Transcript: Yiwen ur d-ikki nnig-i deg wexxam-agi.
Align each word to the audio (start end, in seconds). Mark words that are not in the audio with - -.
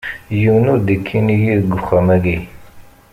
Yiwen 0.39 0.69
ur 0.73 0.79
d-ikki 0.81 1.19
nnig-i 1.21 1.55
deg 1.61 1.71
wexxam-agi. 1.75 2.39